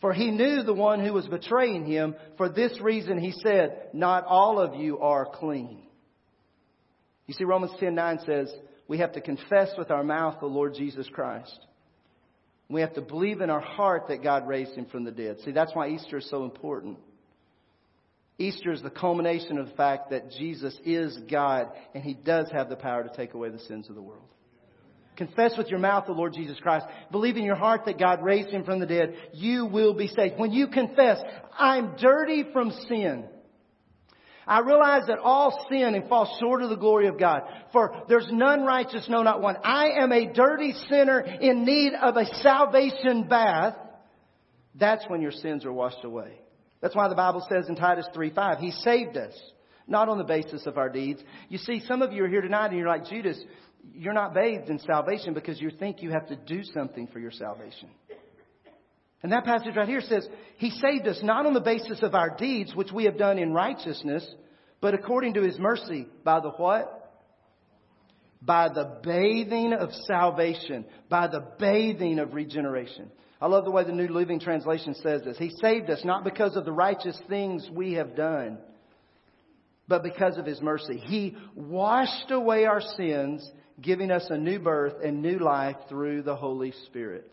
[0.00, 2.16] For he knew the one who was betraying him.
[2.36, 5.82] For this reason he said, Not all of you are clean.
[7.26, 8.52] You see, Romans 10 9 says,
[8.92, 11.58] we have to confess with our mouth the Lord Jesus Christ.
[12.68, 15.38] We have to believe in our heart that God raised him from the dead.
[15.46, 16.98] See, that's why Easter is so important.
[18.36, 22.68] Easter is the culmination of the fact that Jesus is God and he does have
[22.68, 24.28] the power to take away the sins of the world.
[25.16, 26.84] Confess with your mouth the Lord Jesus Christ.
[27.10, 29.16] Believe in your heart that God raised him from the dead.
[29.32, 30.38] You will be saved.
[30.38, 31.18] When you confess,
[31.58, 33.24] I'm dirty from sin.
[34.46, 37.42] I realize that all sin and fall short of the glory of God.
[37.72, 39.56] For there's none righteous, no not one.
[39.62, 43.76] I am a dirty sinner in need of a salvation bath.
[44.74, 46.40] That's when your sins are washed away.
[46.80, 49.34] That's why the Bible says in Titus 3:5, He saved us,
[49.86, 51.22] not on the basis of our deeds.
[51.48, 53.38] You see, some of you are here tonight and you're like, Judas,
[53.94, 57.30] you're not bathed in salvation because you think you have to do something for your
[57.30, 57.90] salvation.
[59.22, 62.36] And that passage right here says, He saved us not on the basis of our
[62.36, 64.26] deeds, which we have done in righteousness,
[64.80, 66.98] but according to His mercy, by the what?
[68.40, 73.10] By the bathing of salvation, by the bathing of regeneration.
[73.40, 75.38] I love the way the New Living Translation says this.
[75.38, 78.58] He saved us not because of the righteous things we have done,
[79.86, 80.98] but because of His mercy.
[80.98, 83.48] He washed away our sins,
[83.80, 87.30] giving us a new birth and new life through the Holy Spirit.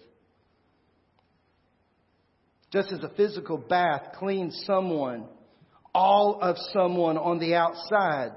[2.72, 5.26] Just as a physical bath cleans someone,
[5.94, 8.32] all of someone on the outside.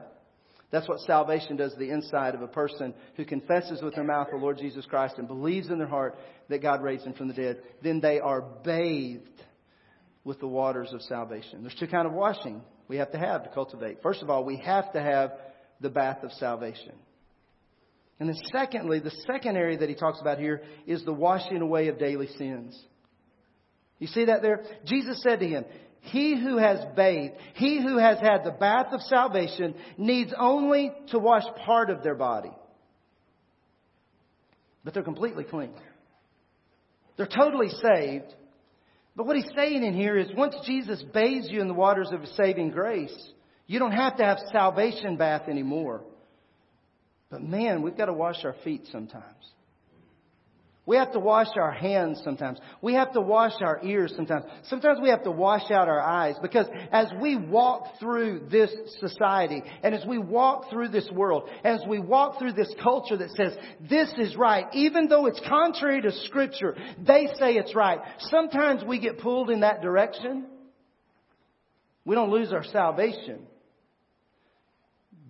[0.70, 4.28] That's what salvation does to the inside of a person who confesses with their mouth
[4.30, 6.16] the Lord Jesus Christ and believes in their heart
[6.48, 7.62] that God raised him from the dead.
[7.82, 9.42] Then they are bathed
[10.24, 11.60] with the waters of salvation.
[11.60, 14.02] There's two kind of washing we have to have to cultivate.
[14.02, 15.32] First of all, we have to have
[15.80, 16.92] the bath of salvation.
[18.18, 21.88] And then secondly, the second area that he talks about here is the washing away
[21.88, 22.78] of daily sins.
[24.02, 24.64] You see that there?
[24.84, 25.64] Jesus said to him,
[26.00, 31.20] He who has bathed, he who has had the bath of salvation, needs only to
[31.20, 32.50] wash part of their body.
[34.82, 35.70] But they're completely clean.
[37.16, 38.34] They're totally saved.
[39.14, 42.26] But what he's saying in here is once Jesus bathes you in the waters of
[42.36, 43.16] saving grace,
[43.68, 46.02] you don't have to have salvation bath anymore.
[47.30, 49.46] But man, we've got to wash our feet sometimes.
[50.84, 52.58] We have to wash our hands sometimes.
[52.80, 54.46] We have to wash our ears sometimes.
[54.64, 59.62] Sometimes we have to wash out our eyes because as we walk through this society
[59.84, 63.56] and as we walk through this world, as we walk through this culture that says
[63.88, 68.00] this is right, even though it's contrary to scripture, they say it's right.
[68.18, 70.46] Sometimes we get pulled in that direction.
[72.04, 73.46] We don't lose our salvation.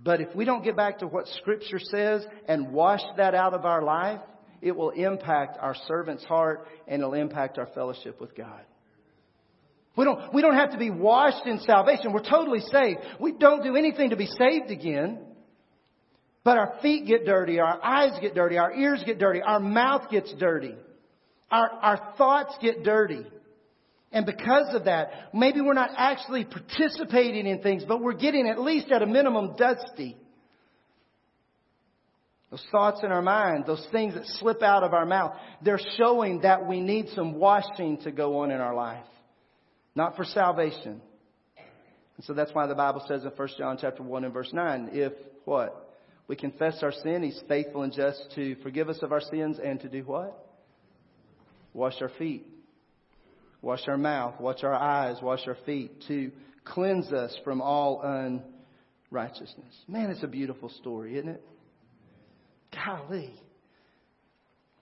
[0.02, 3.66] But if we don't get back to what scripture says and wash that out of
[3.66, 4.20] our life,
[4.62, 8.62] it will impact our servant's heart and it'll impact our fellowship with God.
[9.96, 12.12] We don't, we don't have to be washed in salvation.
[12.12, 13.00] We're totally saved.
[13.20, 15.18] We don't do anything to be saved again.
[16.44, 20.10] But our feet get dirty, our eyes get dirty, our ears get dirty, our mouth
[20.10, 20.74] gets dirty,
[21.50, 23.24] our, our thoughts get dirty.
[24.10, 28.60] And because of that, maybe we're not actually participating in things, but we're getting at
[28.60, 30.16] least at a minimum dusty.
[32.52, 35.32] Those thoughts in our mind, those things that slip out of our mouth,
[35.62, 39.06] they're showing that we need some washing to go on in our life.
[39.94, 41.00] Not for salvation.
[42.16, 44.90] And so that's why the Bible says in 1 John chapter 1 and verse 9,
[44.92, 45.14] if
[45.46, 45.96] what?
[46.28, 49.80] We confess our sin, He's faithful and just to forgive us of our sins and
[49.80, 50.46] to do what?
[51.72, 52.46] Wash our feet.
[53.62, 56.30] Wash our mouth, wash our eyes, wash our feet to
[56.66, 58.02] cleanse us from all
[59.10, 59.74] unrighteousness.
[59.88, 61.42] Man, it's a beautiful story, isn't it?
[62.74, 63.34] Golly.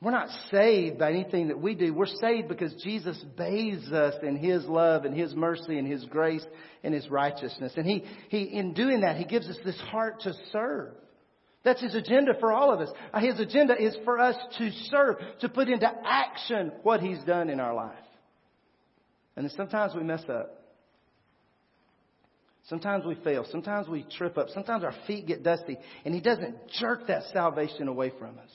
[0.02, 1.92] We're not saved by anything that we do.
[1.92, 6.44] We're saved because Jesus bathes us in His love and His mercy and His grace
[6.82, 7.74] and His righteousness.
[7.76, 10.94] And He, He, in doing that, He gives us this heart to serve.
[11.64, 12.88] That's His agenda for all of us.
[13.12, 17.50] Uh, his agenda is for us to serve, to put into action what He's done
[17.50, 17.92] in our life.
[19.36, 20.59] And sometimes we mess up.
[22.70, 23.44] Sometimes we fail.
[23.50, 24.48] Sometimes we trip up.
[24.50, 25.76] Sometimes our feet get dusty.
[26.04, 28.50] And He doesn't jerk that salvation away from us.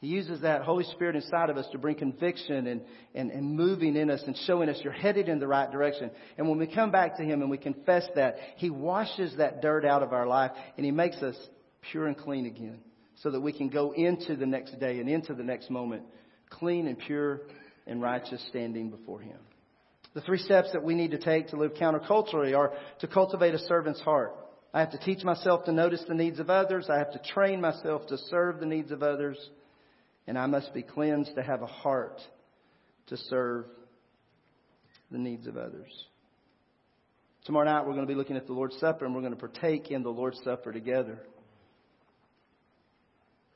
[0.00, 2.80] He uses that Holy Spirit inside of us to bring conviction and,
[3.14, 6.10] and, and moving in us and showing us you're headed in the right direction.
[6.38, 9.84] And when we come back to Him and we confess that, He washes that dirt
[9.84, 11.36] out of our life and He makes us
[11.90, 12.80] pure and clean again
[13.16, 16.04] so that we can go into the next day and into the next moment
[16.48, 17.42] clean and pure
[17.86, 19.38] and righteous standing before Him.
[20.16, 23.58] The three steps that we need to take to live counterculturally are to cultivate a
[23.58, 24.34] servant's heart.
[24.72, 26.88] I have to teach myself to notice the needs of others.
[26.88, 29.36] I have to train myself to serve the needs of others.
[30.26, 32.18] And I must be cleansed to have a heart
[33.08, 33.66] to serve
[35.10, 35.92] the needs of others.
[37.44, 39.38] Tomorrow night we're going to be looking at the Lord's Supper and we're going to
[39.38, 41.18] partake in the Lord's Supper together.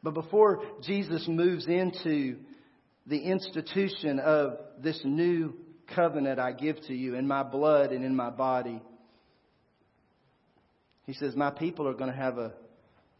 [0.02, 2.36] But before Jesus moves into
[3.06, 5.54] the institution of this new
[5.94, 8.80] covenant I give to you in my blood and in my body.
[11.06, 12.52] He says, My people are going to have a,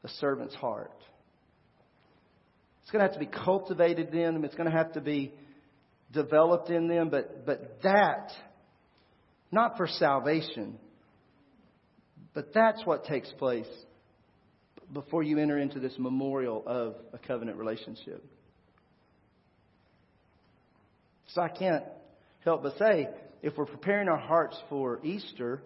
[0.05, 0.93] a servant's heart.
[2.83, 5.33] It's going to have to be cultivated in them, it's going to have to be
[6.13, 8.33] developed in them, but, but that,
[9.53, 10.79] not for salvation,
[12.35, 13.69] but that's what takes place
[14.93, 18.25] before you enter into this memorial of a covenant relationship.
[21.29, 21.85] So I can't
[22.45, 23.09] help but say,
[23.43, 25.63] if we're preparing our hearts for Easter,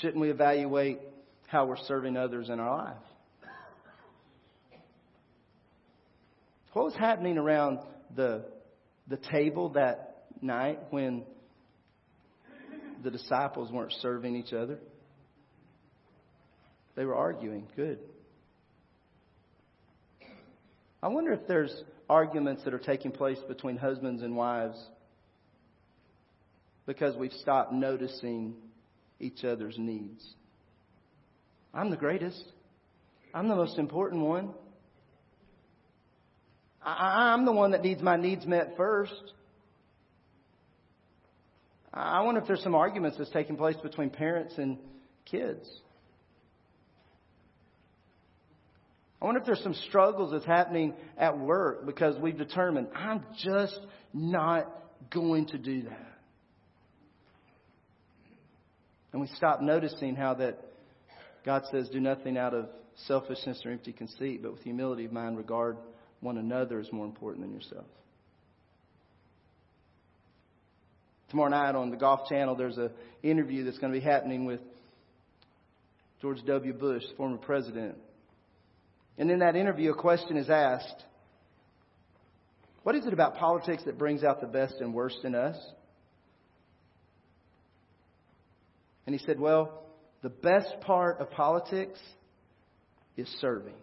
[0.00, 1.00] shouldn't we evaluate
[1.46, 2.96] how we're serving others in our life?
[6.72, 7.80] What was happening around
[8.14, 8.44] the,
[9.08, 11.24] the table that night when
[13.02, 14.78] the disciples weren't serving each other?
[16.94, 17.66] They were arguing.
[17.74, 17.98] Good.
[21.02, 21.72] I wonder if there's
[22.08, 24.78] arguments that are taking place between husbands and wives
[26.86, 28.54] because we've stopped noticing
[29.20, 30.24] each other's needs.
[31.74, 32.42] I'm the greatest.
[33.34, 34.50] I'm the most important one.
[36.82, 39.12] I, am the one that needs my needs met first.
[41.92, 44.78] I wonder if there's some arguments that's taking place between parents and
[45.26, 45.68] kids.
[49.20, 53.78] I wonder if there's some struggles that's happening at work because we've determined I'm just
[54.12, 54.72] not
[55.10, 56.18] going to do that.
[59.12, 60.60] And we stop noticing how that
[61.44, 62.68] God says, do nothing out of
[63.06, 65.76] selfishness or empty conceit, but with humility of mind, regard
[66.20, 67.86] one another as more important than yourself.
[71.30, 72.90] Tomorrow night on the Golf Channel, there's an
[73.22, 74.60] interview that's going to be happening with
[76.20, 76.72] George W.
[76.72, 77.96] Bush, former president.
[79.18, 81.04] And in that interview, a question is asked
[82.84, 85.56] What is it about politics that brings out the best and worst in us?
[89.06, 89.82] And he said, Well,
[90.22, 91.98] the best part of politics
[93.16, 93.74] is serving.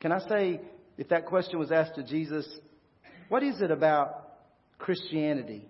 [0.00, 0.60] Can I say,
[0.96, 2.48] if that question was asked to Jesus,
[3.28, 4.28] what is it about
[4.78, 5.66] Christianity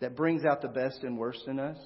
[0.00, 1.76] that brings out the best and worst in us?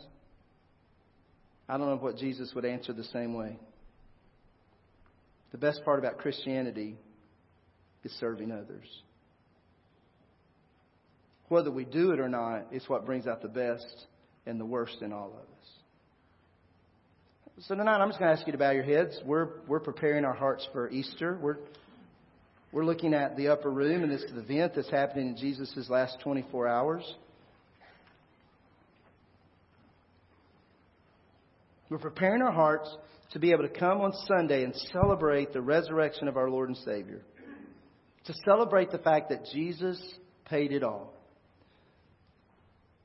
[1.68, 3.58] I don't know what Jesus would answer the same way.
[5.52, 6.96] The best part about Christianity
[8.04, 8.86] is serving others.
[11.48, 14.06] Whether we do it or not is what brings out the best
[14.46, 17.64] and the worst in all of us.
[17.66, 19.18] So tonight I'm just going to ask you to bow your heads.
[19.24, 21.38] We're, we're preparing our hearts for Easter.
[21.40, 21.56] We're,
[22.70, 26.68] We're looking at the upper room and this event that's happening in Jesus' last 24
[26.68, 27.14] hours.
[31.88, 32.88] We're preparing our hearts
[33.32, 36.78] to be able to come on Sunday and celebrate the resurrection of our Lord and
[36.78, 37.22] Savior.
[38.24, 40.00] To celebrate the fact that Jesus
[40.46, 41.12] paid it all.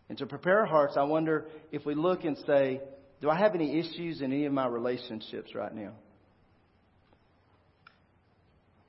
[0.09, 2.81] And to prepare our hearts, I wonder if we look and say,
[3.21, 5.93] do I have any issues in any of my relationships right now?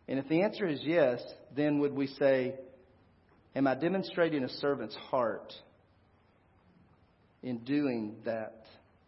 [0.08, 1.22] And if the answer is yes,
[1.54, 2.54] then would we say,
[3.54, 5.52] Am I demonstrating a servant's heart
[7.42, 8.64] in doing that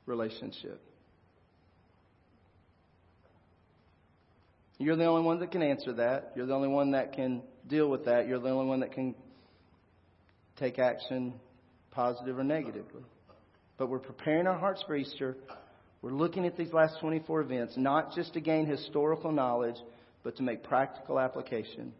[0.07, 0.81] relationship?
[4.79, 6.33] You're the only one that can answer that.
[6.35, 8.27] You're the only one that can deal with that.
[8.27, 9.15] You're the only one that can
[10.57, 11.35] take action,
[11.91, 13.03] positive or negatively.
[13.79, 15.37] But we're preparing our hearts for Easter.
[16.03, 19.77] We're looking at these last 24 events, not just to gain historical knowledge,
[20.23, 21.93] but to make practical application.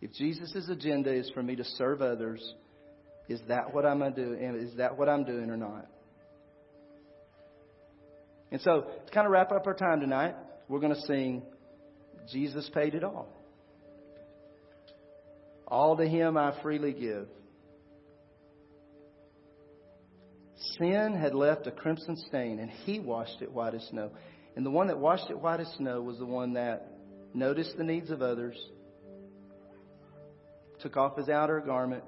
[0.00, 2.54] If Jesus' agenda is for me to serve others,
[3.28, 4.40] is that what I'm doing?
[4.56, 5.86] Is that what I'm doing or not?
[8.52, 10.34] And so, to kind of wrap up our time tonight,
[10.68, 11.42] we're going to sing
[12.32, 13.28] Jesus Paid It All.
[15.66, 17.26] All to Him I freely give.
[20.78, 24.10] Sin had left a crimson stain, and He washed it white as snow.
[24.54, 26.96] And the one that washed it white as snow was the one that
[27.34, 28.56] noticed the needs of others,
[30.80, 32.04] took off his outer garment,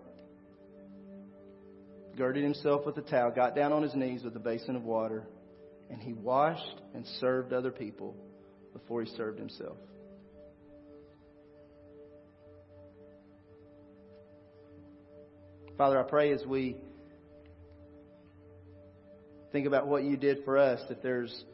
[2.18, 5.22] girded himself with a towel, got down on his knees with a basin of water,
[5.88, 8.16] and he washed and served other people
[8.72, 9.76] before he served himself.
[15.78, 16.76] Father, I pray as we
[19.52, 21.44] think about what you did for us, if there's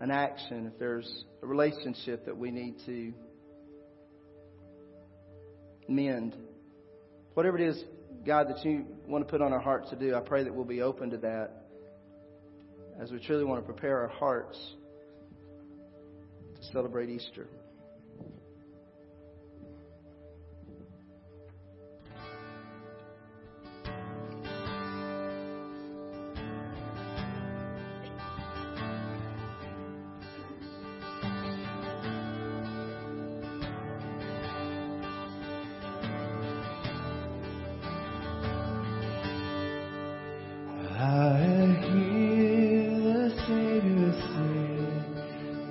[0.00, 3.12] an action, if there's a relationship that we need to
[5.86, 6.34] mend,
[7.34, 7.84] whatever it is,
[8.26, 10.64] God, that you want to put on our hearts to do, I pray that we'll
[10.64, 11.64] be open to that
[13.00, 14.58] as we truly want to prepare our hearts
[16.56, 17.48] to celebrate Easter.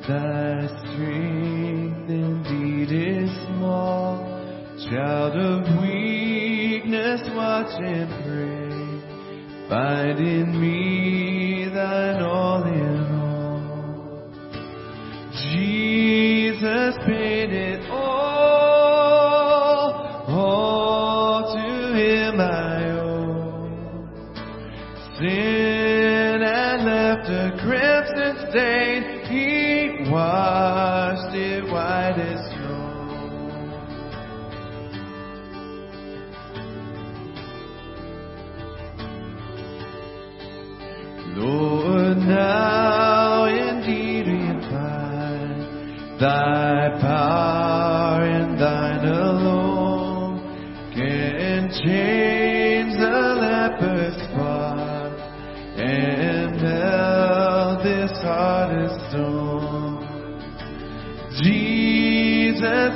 [0.09, 4.17] Thy strength indeed is small.
[4.89, 9.69] Child of weakness, watch and pray.
[9.69, 11.08] Find in me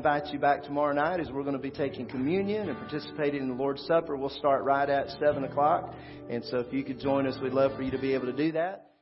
[0.00, 3.48] invite you back tomorrow night as we're going to be taking communion and participating in
[3.48, 4.16] the Lord's Supper.
[4.16, 5.94] We'll start right at 7 o'clock.
[6.30, 8.32] And so if you could join us, we'd love for you to be able to
[8.32, 8.92] do that.